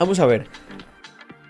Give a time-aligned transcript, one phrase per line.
[0.00, 0.46] Vamos a ver.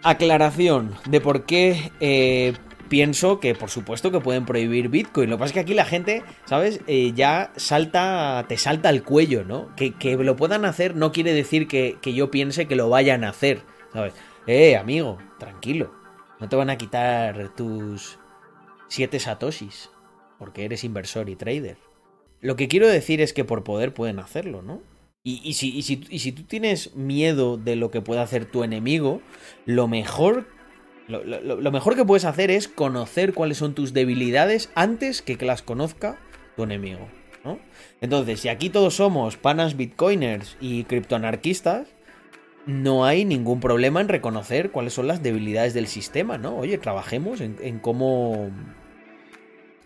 [0.02, 2.52] Aclaración de por qué eh,
[2.88, 5.30] pienso que por supuesto que pueden prohibir Bitcoin.
[5.30, 6.80] Lo que pasa es que aquí la gente, ¿sabes?
[6.88, 9.68] Eh, ya salta, te salta al cuello, ¿no?
[9.76, 13.28] Que, lo puedan hacer no quiere decir que, que, yo piense que lo vayan a
[13.28, 14.14] hacer, ¿sabes?
[14.48, 15.94] Eh, amigo, tranquilo.
[16.40, 18.18] No te van a quitar tus
[18.88, 19.90] siete satoshis
[20.40, 21.76] porque eres inversor y trader.
[22.40, 24.82] Lo que quiero decir es que por poder pueden hacerlo, ¿no?
[25.22, 29.20] Y, si, tú tienes miedo de lo que pueda hacer tu enemigo,
[29.66, 30.48] lo mejor,
[31.08, 35.60] lo, mejor que puedes hacer es conocer cuáles son tus debilidades antes que que las
[35.60, 36.18] conozca
[36.56, 37.06] tu enemigo.
[37.44, 37.58] ¿no?
[38.00, 41.88] Entonces, si aquí todos somos panas bitcoiners y criptoanarquistas,
[42.64, 46.56] no hay ningún problema en reconocer cuáles son las debilidades del sistema, ¿no?
[46.56, 48.50] Oye, trabajemos en, en cómo.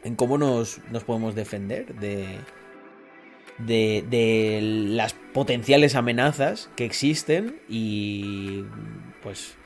[0.02, 2.38] en cómo nos, nos podemos defender de,
[3.58, 8.62] de, las potenciales amenazas que existen y
[9.22, 9.56] pues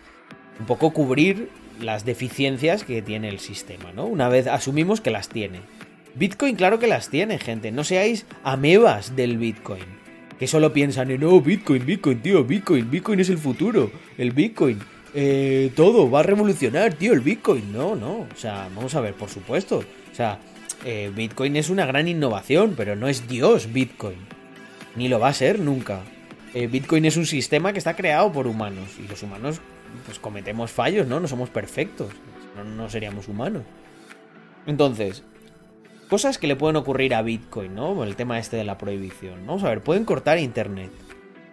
[0.59, 4.07] un poco cubrir las deficiencias que tiene el sistema, ¿no?
[4.07, 5.61] Una vez asumimos que las tiene.
[6.15, 7.71] Bitcoin claro que las tiene, gente.
[7.71, 9.85] No seáis amebas del Bitcoin.
[10.39, 13.93] Que solo piensan en, oh, Bitcoin, Bitcoin, tío, Bitcoin, Bitcoin es el futuro.
[14.17, 14.79] El Bitcoin,
[15.15, 17.73] eh, todo, va a revolucionar, tío, el Bitcoin.
[17.73, 18.21] No, no.
[18.21, 19.79] O sea, vamos a ver, por supuesto.
[19.79, 20.39] O sea,
[20.85, 24.28] eh, Bitcoin es una gran innovación, pero no es Dios Bitcoin.
[24.97, 26.01] Ni lo va a ser nunca.
[26.55, 28.91] Eh, Bitcoin es un sistema que está creado por humanos.
[28.99, 29.61] Y los humanos,
[30.07, 31.21] pues cometemos fallos, ¿no?
[31.21, 32.13] No somos perfectos.
[32.57, 33.63] No, no seríamos humanos.
[34.67, 35.23] Entonces,
[36.09, 38.03] cosas que le pueden ocurrir a Bitcoin, ¿no?
[38.05, 39.47] El tema este de la prohibición.
[39.47, 40.91] Vamos a ver, pueden cortar Internet.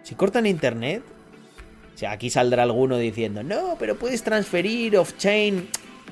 [0.02, 1.02] Si cortan Internet,
[1.94, 5.68] o sea, aquí saldrá alguno diciendo, no, pero puedes transferir off-chain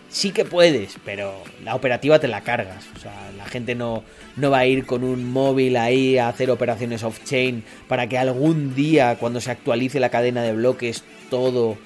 [0.08, 2.84] sí que puedes, pero la operativa te la cargas.
[2.96, 4.04] O sea, la gente no,
[4.36, 8.74] no va a ir con un móvil ahí a hacer operaciones off-chain para que algún
[8.74, 11.76] día, cuando se actualice la cadena de bloques, todo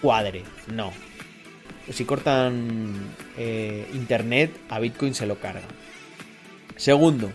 [0.00, 0.42] cuadre.
[0.72, 0.92] No.
[1.90, 2.94] Si cortan
[3.38, 5.62] eh, internet, a Bitcoin se lo carga.
[6.76, 7.32] Segundo,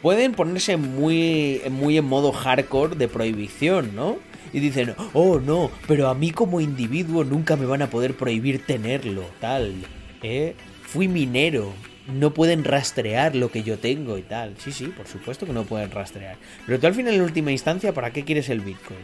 [0.00, 4.18] pueden ponerse muy, muy en modo hardcore de prohibición, ¿no?
[4.52, 8.64] Y dicen, oh no, pero a mí como individuo nunca me van a poder prohibir
[8.64, 9.74] tenerlo, tal,
[10.22, 10.54] ¿eh?
[10.82, 11.72] Fui minero,
[12.06, 14.54] no pueden rastrear lo que yo tengo y tal.
[14.58, 16.36] Sí, sí, por supuesto que no pueden rastrear.
[16.66, 19.00] Pero tú al final, en última instancia, ¿para qué quieres el Bitcoin?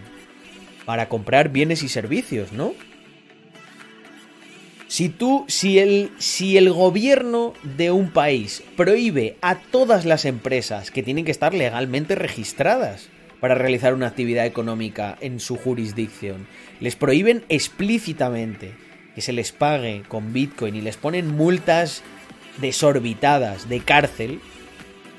[0.85, 2.75] Para comprar bienes y servicios, ¿no?
[4.89, 10.91] Si tú, si el, si el gobierno de un país prohíbe a todas las empresas
[10.91, 13.11] que tienen que estar legalmente registradas,
[13.41, 16.47] para realizar una actividad económica en su jurisdicción.
[16.81, 18.75] Les prohíben explícitamente
[19.15, 22.03] que se les pague con Bitcoin y les ponen multas
[22.61, 24.41] desorbitadas de cárcel.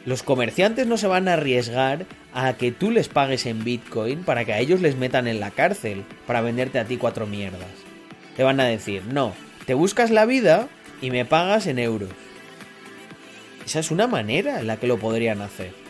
[0.06, 4.46] Los comerciantes no se van a arriesgar a que tú les pagues en Bitcoin para
[4.46, 7.69] que a ellos les metan en la cárcel para venderte a ti cuatro mierdas.
[8.35, 9.34] Te van a decir, no,
[9.66, 10.68] te buscas la vida
[11.02, 12.09] y me pagas en euros.
[13.66, 15.89] Esa es una manera en la que lo podrían hacer.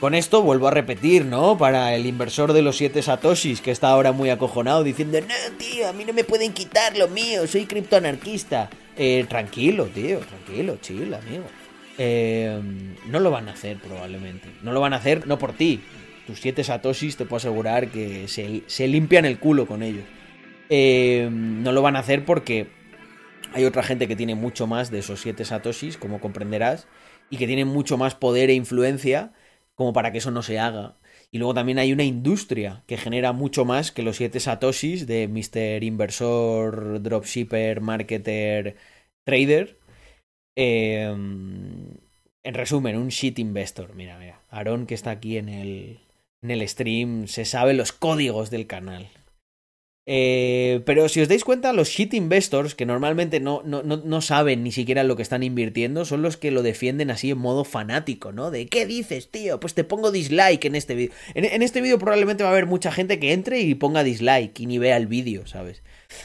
[0.00, 1.56] Con esto vuelvo a repetir, ¿no?
[1.56, 5.88] Para el inversor de los 7 satoshis que está ahora muy acojonado diciendo, no, tío,
[5.88, 8.68] a mí no me pueden quitar lo mío, soy criptoanarquista.
[8.94, 11.44] Eh, tranquilo, tío, tranquilo, chill, amigo.
[11.96, 12.60] Eh,
[13.06, 14.48] no lo van a hacer probablemente.
[14.62, 15.80] No lo van a hacer, no por ti.
[16.26, 20.04] Tus 7 satoshis te puedo asegurar que se, limpian el culo con ellos.
[20.68, 22.68] Eh, no lo van a hacer porque
[23.54, 26.86] hay otra gente que tiene mucho más de esos 7 satoshis, como comprenderás,
[27.30, 29.32] y que tiene mucho más poder e influencia
[29.76, 30.96] como para que eso no se haga.
[31.30, 35.28] Y luego también hay una industria que genera mucho más que los 7 satoshis de
[35.28, 35.84] Mr.
[35.84, 38.76] Inversor, Dropshipper, Marketer,
[39.24, 39.78] Trader.
[40.56, 41.98] Em,
[42.42, 43.94] en resumen, un shit investor.
[43.94, 44.42] Mira, mira.
[44.50, 46.00] Aaron, que está aquí en el,
[46.42, 49.08] en el stream, se sabe los códigos del canal.
[50.08, 54.62] Eh, pero si os dais cuenta, los shit investors, que normalmente no, no, no, saben
[54.62, 58.30] ni siquiera lo que están invirtiendo, son los que lo defienden así en modo fanático,
[58.30, 58.52] ¿no?
[58.52, 59.58] De ¿qué dices, tío?
[59.58, 61.12] Pues te pongo dislike en este vídeo.
[61.34, 64.66] En, este vídeo probablemente va a haber mucha gente que entre y ponga dislike y
[64.66, 65.82] ni vea el vídeo, ¿sabes?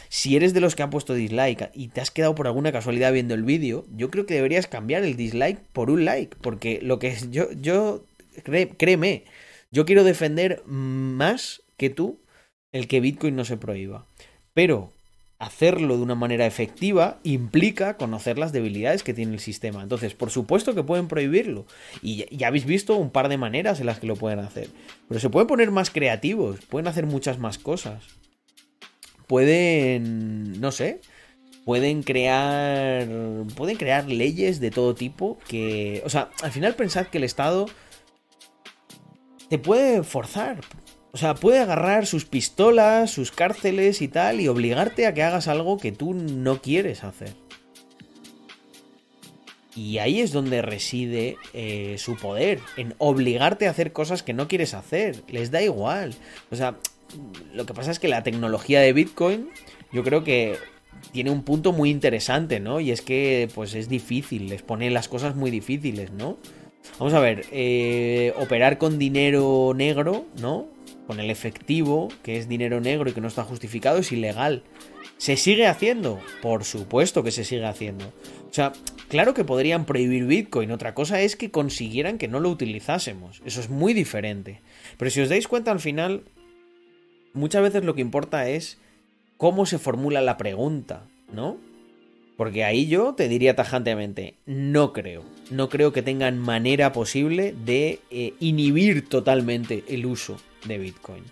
[0.10, 3.12] Si eres de los que han puesto dislike y te has quedado por alguna casualidad
[3.12, 7.00] viendo el vídeo, yo creo que deberías cambiar el dislike por un like, porque lo
[7.00, 8.06] que yo, yo,
[8.78, 9.24] créeme,
[9.72, 12.20] yo quiero defender más que tú
[12.72, 14.06] el que Bitcoin no se prohíba.
[14.54, 14.92] Pero
[15.42, 19.82] hacerlo de una manera efectiva implica conocer las debilidades que tiene el sistema.
[19.82, 21.66] Entonces, por supuesto que pueden prohibirlo.
[22.04, 24.70] Y ya, habéis visto un par de maneras en las que lo pueden hacer.
[25.08, 28.04] Pero se pueden poner más creativos, pueden hacer muchas más cosas.
[29.26, 31.02] Pueden, no sé,
[31.66, 33.08] pueden crear
[33.56, 37.66] pueden crear leyes de todo tipo que, o sea, al final pensad que el Estado
[39.50, 40.60] te puede forzar
[41.14, 45.48] O sea, puede agarrar sus pistolas, sus cárceles y tal y obligarte a que hagas
[45.48, 47.34] algo que tú no quieres hacer.
[49.76, 54.48] Y ahí es donde reside eh, su poder, en obligarte a hacer cosas que no
[54.48, 55.24] quieres hacer.
[55.28, 56.14] Les da igual.
[56.50, 56.78] O sea,
[57.54, 59.50] lo que pasa es que la tecnología de Bitcoin,
[59.92, 60.58] yo creo que
[61.12, 62.80] tiene un punto muy interesante, ¿no?
[62.80, 66.38] Y es que, pues es difícil, les pone las cosas muy difíciles, ¿no?
[67.00, 70.68] Vamos a ver, eh, operar con dinero negro, ¿no?
[71.08, 74.64] Con el efectivo, que es dinero negro y que no está justificado, es ilegal.
[75.18, 76.20] ¿Se sigue haciendo?
[76.42, 78.06] Por supuesto que se sigue haciendo.
[78.50, 78.74] O sea,
[79.08, 83.42] claro que podrían prohibir Bitcoin, otra cosa es que consiguieran que no lo utilizásemos.
[83.46, 84.62] Eso es muy diferente.
[84.98, 86.24] Pero si os dais cuenta al final,
[87.34, 88.80] muchas veces lo que importa es
[89.38, 91.58] cómo se formula la pregunta, ¿no?
[92.42, 95.24] Porque ahí yo te diría tajantemente, no creo.
[95.52, 101.24] No creo que tengan manera posible de eh, inhibir totalmente el uso de Bitcoin.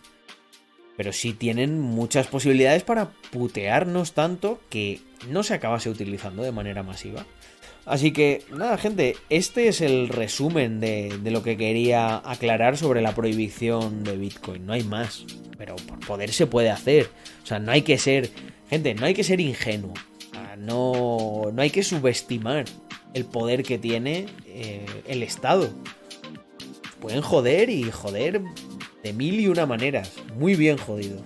[0.96, 6.84] Pero sí tienen muchas posibilidades para putearnos tanto que no se acabase utilizando de manera
[6.84, 7.26] masiva.
[7.88, 13.16] Así que, nada, gente, este es el resumen de, lo que quería aclarar sobre la
[13.16, 14.64] prohibición de Bitcoin.
[14.68, 15.26] No hay más.
[15.58, 17.10] Pero por poder se puede hacer.
[17.42, 18.30] O sea, no hay que ser.
[18.70, 19.96] Gente, no hay que ser ingenuo.
[20.60, 22.66] No, no hay que subestimar
[23.14, 25.70] el poder que tiene eh, el Estado.
[27.00, 28.42] Pueden joder y joder
[29.04, 30.14] de mil y una maneras.
[30.36, 31.24] Muy bien jodido.